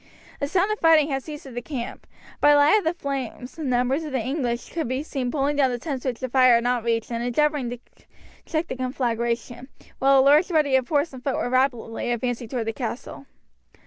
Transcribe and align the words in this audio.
The 0.39 0.47
sound 0.47 0.71
of 0.71 0.79
fighting 0.79 1.09
had 1.11 1.21
ceased 1.21 1.45
at 1.45 1.53
the 1.53 1.61
camp. 1.61 2.07
By 2.39 2.53
the 2.53 2.57
light 2.57 2.77
of 2.79 2.83
the 2.85 2.95
flames 2.95 3.59
numbers 3.59 4.03
of 4.03 4.11
the 4.11 4.19
English 4.19 4.69
could 4.69 4.87
be 4.87 5.03
seen 5.03 5.29
pulling 5.29 5.55
down 5.57 5.69
the 5.69 5.77
tents 5.77 6.05
which 6.05 6.19
the 6.21 6.27
fire 6.27 6.55
had 6.55 6.63
not 6.63 6.77
yet 6.81 6.85
reached 6.87 7.11
and 7.11 7.23
endeavouring 7.23 7.69
to 7.69 7.77
check 8.47 8.65
the 8.67 8.75
conflagration, 8.75 9.67
while 9.99 10.17
a 10.19 10.21
large 10.25 10.47
body 10.49 10.75
of 10.75 10.89
horse 10.89 11.13
and 11.13 11.23
foot 11.23 11.35
were 11.35 11.51
rapidly 11.51 12.11
advancing 12.11 12.47
toward 12.47 12.65
the 12.65 12.73
castle. 12.73 13.27